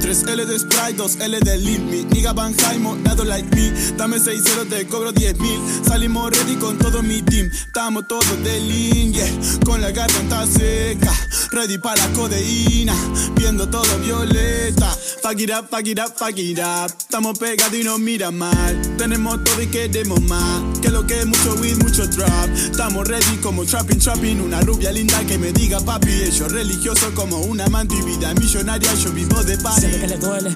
[0.00, 3.70] 3L de Sprite, 2L de Limp Mi nigga Van Jaimo, dado like me.
[3.96, 5.60] Dame 6 ceros, te cobro 10 mil.
[5.86, 7.50] Salimos ready con todo mi team.
[7.52, 9.28] Estamos todos de lean, yeah.
[9.64, 11.12] Con la garganta seca
[11.52, 12.94] Ready para la codeína.
[13.36, 14.96] Viendo todo violeta.
[15.22, 16.90] Fuck it up, fuck it up, fuck it up.
[16.98, 20.78] Estamos pegados y no mira mal Tenemos todo y queremos más.
[20.80, 22.30] Que lo que es mucho weed, mucho drop
[22.70, 24.42] Estamos ready como trapping, trapping.
[24.42, 28.92] Una rubia linda que me diga papi Yo religioso como una amante y vida millonaria.
[29.02, 30.50] Yo vivo de party Sé que les duele,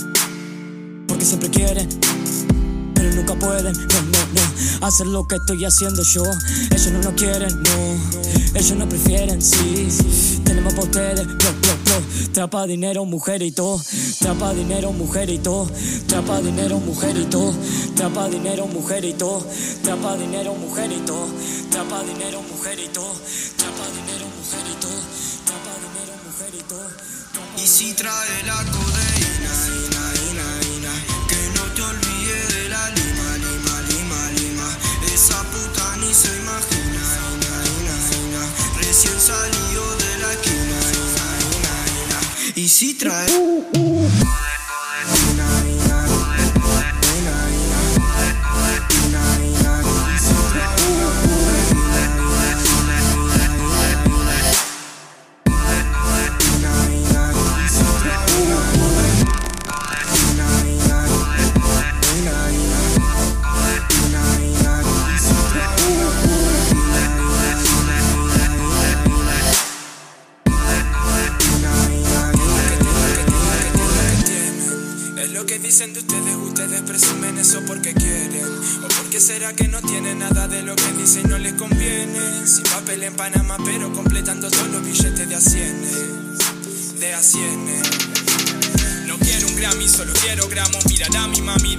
[1.09, 1.89] porque siempre quieren,
[2.95, 3.75] pero nunca pueden,
[4.81, 6.25] hacer lo que estoy haciendo yo.
[6.71, 9.89] Ellos no nos quieren, no, ellos no prefieren, sí.
[10.45, 12.33] Tenemos pa' ustedes, blo, blo, blo.
[12.33, 13.81] Trapa dinero, mujer y todo,
[14.19, 15.71] trapa dinero, mujer y todo,
[16.07, 17.55] trapa dinero, mujer y todo,
[17.95, 19.47] trapa dinero, mujer y todo,
[19.83, 21.29] trapa dinero, mujer y todo,
[21.71, 23.13] trapa dinero, mujer y todo,
[23.57, 25.01] trapa dinero, mujer y todo,
[25.47, 26.89] trapa dinero, mujer y todo.
[27.63, 30.04] Y si trae la codeína,
[38.95, 41.27] Recién salió de la esquina, ina,
[41.57, 41.75] ina,
[42.05, 42.53] ina.
[42.55, 44.44] Y si trae.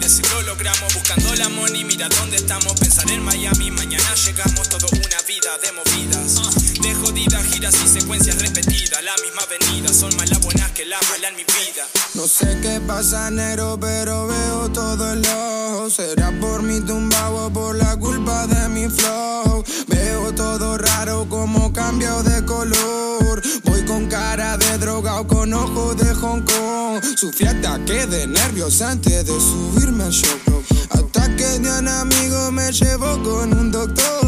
[0.05, 0.93] De seguro logramos.
[0.93, 2.73] Buscando la money, mira dónde estamos.
[2.73, 4.69] Pensar en Miami, mañana llegamos.
[4.69, 6.64] Todo una vida de movidas.
[7.43, 9.03] Giras y secuencias repetidas.
[9.03, 11.85] La misma avenida, son más las buenas que las malas en mi vida.
[12.13, 15.89] No sé qué pasa negro, pero veo todo el ojo.
[15.89, 19.63] Será por mi tumbao o por la culpa de mi flow.
[19.87, 23.41] Veo todo raro como cambio de color.
[23.65, 27.03] Voy con cara de drogado, con ojos de Hong Kong.
[27.17, 30.63] Sufrí ataque de nervios antes de subirme al show.
[30.89, 34.24] Ataque de un amigo me llevó con un doctor.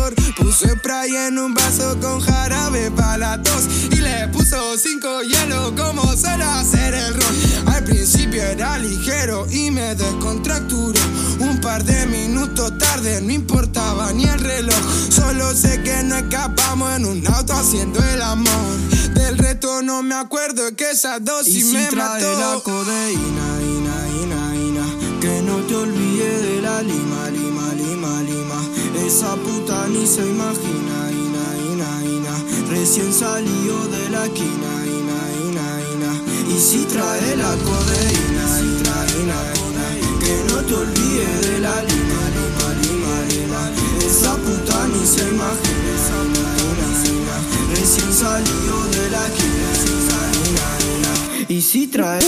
[0.58, 3.68] Spray en un vaso con jarabe para la tos.
[3.92, 7.74] Y le puso cinco hielos como suele hacer el ron.
[7.76, 11.00] Al principio era ligero y me descontracturó.
[11.40, 14.82] Un par de minutos tarde, no importaba ni el reloj.
[15.10, 18.78] Solo sé que no escapamos en un auto haciendo el amor.
[19.14, 22.40] Del resto no me acuerdo que esa dosis Y si me mató.
[22.40, 27.47] la codeína, ina, ina, ina, que no te olvides de la lima, lima.
[29.08, 32.36] Esa puta ni se imagina, ina, ina, ina.
[32.70, 36.12] Recién salió de la esquina, ina, ina, ina.
[36.54, 39.88] Y si trae la codeína, ina, ina, ina,
[40.20, 43.62] que no te olvides de la lima, lima, lima, lima.
[44.06, 45.92] Esa puta ni se imagina,
[46.28, 47.38] ina, ina, ina.
[47.80, 51.46] Recién salió de la esquina, ina, ina, ina.
[51.48, 52.20] Y si trae.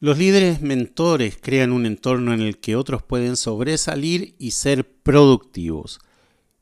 [0.00, 5.98] Los líderes mentores crean un entorno en el que otros pueden sobresalir y ser productivos.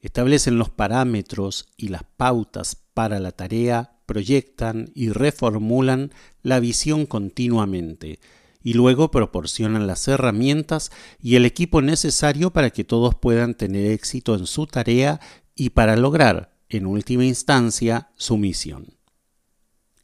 [0.01, 6.13] Establecen los parámetros y las pautas para la tarea, proyectan y reformulan
[6.43, 8.21] la visión continuamente
[8.63, 14.35] y luego proporcionan las herramientas y el equipo necesario para que todos puedan tener éxito
[14.35, 15.21] en su tarea
[15.55, 18.97] y para lograr, en última instancia, su misión.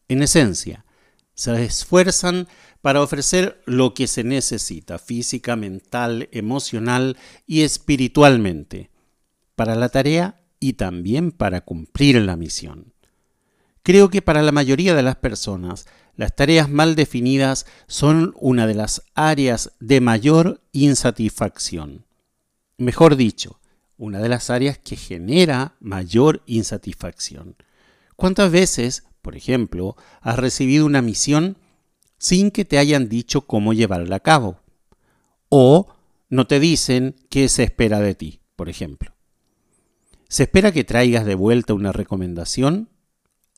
[0.06, 0.84] En esencia,
[1.34, 2.48] se esfuerzan
[2.80, 7.16] para ofrecer lo que se necesita física, mental, emocional
[7.46, 8.90] y espiritualmente
[9.54, 12.92] para la tarea y también para cumplir la misión.
[13.82, 18.74] Creo que para la mayoría de las personas, las tareas mal definidas son una de
[18.74, 22.04] las áreas de mayor insatisfacción.
[22.78, 23.60] Mejor dicho,
[23.96, 27.56] una de las áreas que genera mayor insatisfacción.
[28.16, 31.56] ¿Cuántas veces, por ejemplo, has recibido una misión
[32.18, 34.60] sin que te hayan dicho cómo llevarla a cabo.
[35.48, 35.88] O
[36.28, 39.12] no te dicen qué se espera de ti, por ejemplo.
[40.28, 42.88] ¿Se espera que traigas de vuelta una recomendación?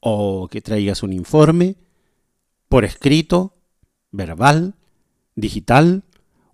[0.01, 1.77] ¿O que traigas un informe?
[2.69, 3.55] ¿Por escrito?
[4.11, 4.75] ¿Verbal?
[5.35, 6.05] ¿Digital?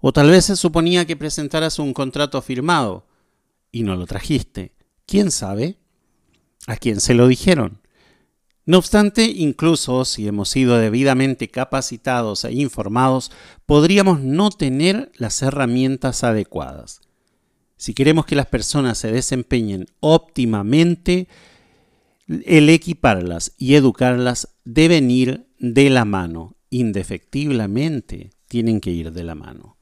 [0.01, 3.07] O tal vez se suponía que presentaras un contrato firmado
[3.73, 4.75] y no lo trajiste.
[5.07, 5.79] ¿Quién sabe?
[6.67, 7.81] ¿A quién se lo dijeron?
[8.71, 13.33] No obstante, incluso si hemos sido debidamente capacitados e informados,
[13.67, 17.01] podríamos no tener las herramientas adecuadas.
[17.77, 21.27] Si queremos que las personas se desempeñen óptimamente,
[22.29, 29.35] el equiparlas y educarlas deben ir de la mano, indefectiblemente tienen que ir de la
[29.35, 29.79] mano.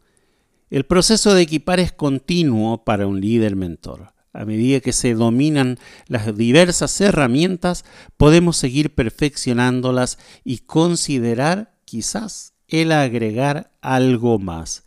[0.70, 4.14] El proceso de equipar es continuo para un líder mentor.
[4.38, 7.84] A medida que se dominan las diversas herramientas,
[8.16, 14.84] podemos seguir perfeccionándolas y considerar quizás el agregar algo más.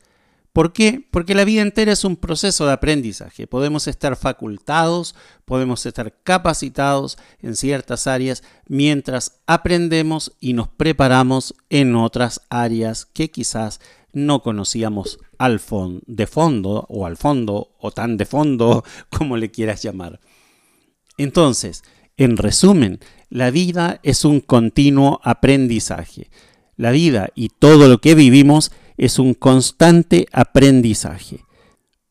[0.54, 1.06] ¿Por qué?
[1.12, 3.46] Porque la vida entera es un proceso de aprendizaje.
[3.46, 11.98] Podemos estar facultados, podemos estar capacitados en ciertas áreas mientras aprendemos y nos preparamos en
[11.98, 13.82] otras áreas que quizás
[14.14, 19.52] no conocíamos al fondo, de fondo o al fondo o tan de fondo como le
[19.52, 20.20] quieras llamar.
[21.18, 21.84] Entonces,
[22.18, 23.00] en resumen,
[23.30, 26.30] la vida es un continuo aprendizaje.
[26.76, 31.46] La vida y todo lo que vivimos es un constante aprendizaje.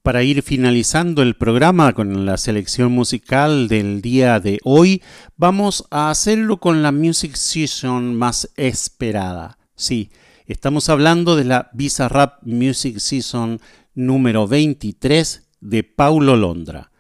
[0.03, 5.03] Para ir finalizando el programa con la selección musical del día de hoy,
[5.37, 9.59] vamos a hacerlo con la Music Season más esperada.
[9.77, 10.11] Sí,
[10.51, 13.61] Estamos hablando de la Visa Rap Music Season
[13.95, 16.91] número 23 de Paulo Londra,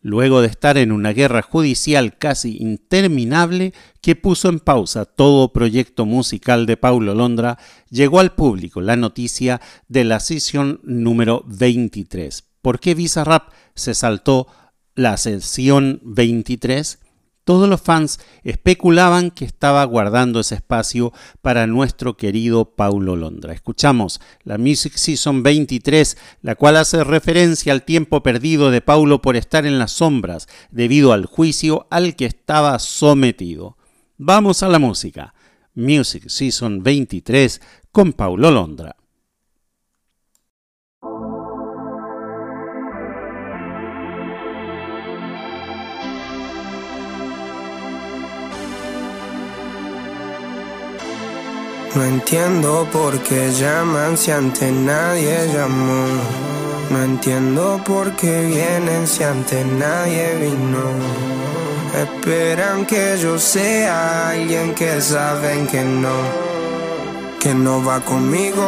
[0.00, 6.04] luego de estar en una guerra judicial casi interminable que puso en pausa todo proyecto
[6.04, 7.58] musical de Paulo Londra,
[7.90, 12.42] llegó al público la noticia de la sesión número 23.
[12.60, 14.48] ¿Por qué Visa Rap se saltó
[14.96, 16.98] la sesión 23?
[17.46, 23.52] Todos los fans especulaban que estaba guardando ese espacio para nuestro querido Paulo Londra.
[23.52, 29.36] Escuchamos la Music Season 23, la cual hace referencia al tiempo perdido de Paulo por
[29.36, 33.76] estar en las sombras debido al juicio al que estaba sometido.
[34.18, 35.32] Vamos a la música.
[35.76, 37.60] Music Season 23
[37.92, 38.96] con Paulo Londra.
[51.96, 56.04] No entiendo por qué llaman si antes nadie llamó.
[56.90, 60.84] No entiendo por qué vienen si antes nadie vino.
[61.96, 66.18] Esperan que yo sea alguien que saben que no,
[67.40, 68.62] que no va conmigo.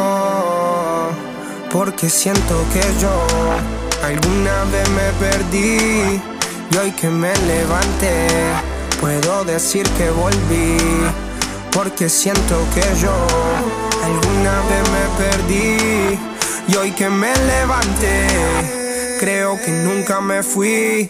[1.71, 3.13] Porque siento que yo
[4.03, 6.19] alguna vez me perdí
[6.71, 8.27] y hoy que me levanté
[8.99, 11.28] puedo decir que volví
[11.71, 13.13] porque siento que yo
[14.03, 16.19] alguna vez me perdí
[16.67, 18.27] y hoy que me levanté,
[19.19, 21.09] creo que nunca me fui.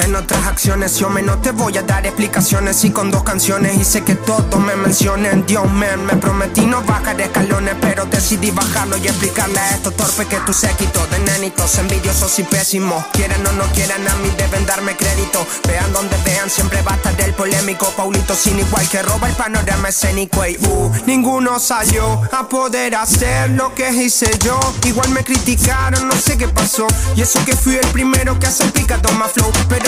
[0.00, 2.84] En otras acciones yo me no te voy a dar explicaciones.
[2.84, 5.44] Y con dos canciones hice que todos me mencionen.
[5.46, 10.26] Dios man, me prometí no bajar escalones pero decidí bajarlo y explicarle a estos torpes
[10.26, 13.04] que tú séquito de nenitos envidiosos y pésimos.
[13.12, 15.46] Quieran o no quieran a mí deben darme crédito.
[15.66, 17.86] Vean donde vean siempre va a estar el polémico.
[17.96, 20.46] Paulito sin igual que roba el panorama escénico.
[20.46, 24.58] Y uh, ninguno salió a poder hacer lo que hice yo.
[24.84, 26.86] Igual me criticaron, no sé qué pasó.
[27.16, 29.50] Y eso que fui el primero que hace picado más flow.
[29.68, 29.87] Pero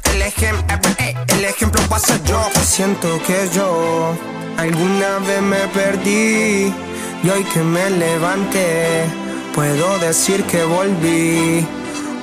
[0.13, 0.77] el ejemplo,
[1.27, 2.41] el ejemplo va a ser yo.
[2.63, 4.15] Siento que yo
[4.57, 6.73] alguna vez me perdí
[7.23, 9.05] y hoy que me levanté
[9.53, 11.65] puedo decir que volví.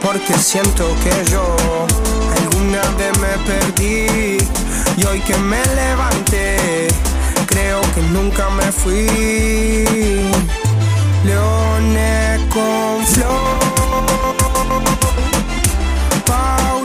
[0.03, 1.57] Porque siento que yo
[2.41, 4.39] alguna vez me perdí
[4.97, 6.89] y hoy que me levanté
[7.47, 9.07] creo que nunca me fui.
[11.25, 12.89] Leones con.
[16.27, 16.78] Paulo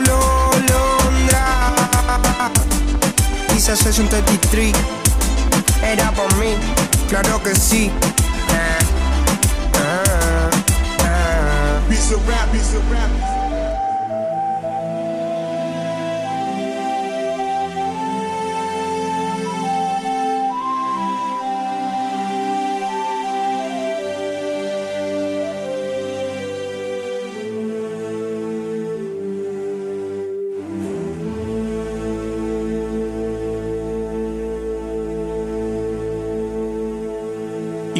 [3.48, 4.74] Quizás Session 33.
[5.82, 6.54] Era por mí,
[7.08, 7.90] claro que sí.
[8.50, 8.78] Ah,
[9.74, 10.50] ah,
[11.00, 11.80] ah.
[11.88, 13.33] Piece of rap, piece of rap.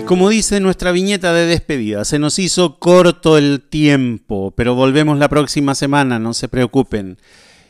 [0.07, 5.29] Como dice nuestra viñeta de despedida, se nos hizo corto el tiempo, pero volvemos la
[5.29, 7.19] próxima semana, no se preocupen.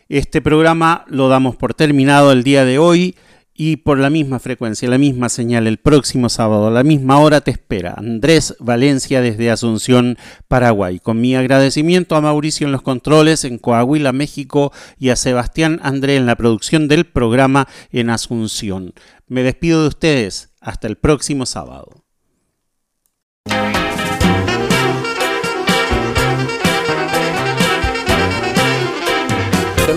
[0.08, 3.14] Este programa lo damos por terminado el día de hoy
[3.54, 7.40] y por la misma frecuencia, la misma señal, el próximo sábado, a la misma hora
[7.40, 10.18] te espera Andrés Valencia desde Asunción,
[10.48, 10.98] Paraguay.
[10.98, 16.16] Con mi agradecimiento a Mauricio en los controles en Coahuila, México y a Sebastián André
[16.16, 18.92] en la producción del programa en Asunción.
[19.28, 20.50] Me despido de ustedes.
[20.60, 22.03] Hasta el próximo sábado.